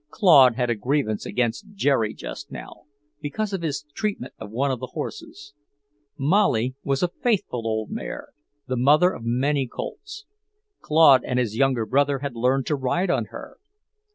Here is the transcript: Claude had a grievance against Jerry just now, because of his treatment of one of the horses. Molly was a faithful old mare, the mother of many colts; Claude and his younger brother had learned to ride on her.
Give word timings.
Claude 0.09 0.55
had 0.55 0.71
a 0.71 0.75
grievance 0.75 1.27
against 1.27 1.75
Jerry 1.75 2.15
just 2.15 2.49
now, 2.51 2.85
because 3.21 3.53
of 3.53 3.61
his 3.61 3.83
treatment 3.93 4.33
of 4.39 4.49
one 4.49 4.71
of 4.71 4.79
the 4.79 4.87
horses. 4.87 5.53
Molly 6.17 6.73
was 6.83 7.03
a 7.03 7.07
faithful 7.21 7.67
old 7.67 7.91
mare, 7.91 8.29
the 8.67 8.75
mother 8.77 9.11
of 9.13 9.21
many 9.23 9.67
colts; 9.67 10.25
Claude 10.79 11.23
and 11.23 11.37
his 11.37 11.55
younger 11.55 11.85
brother 11.85 12.17
had 12.17 12.33
learned 12.35 12.65
to 12.65 12.75
ride 12.75 13.11
on 13.11 13.25
her. 13.25 13.59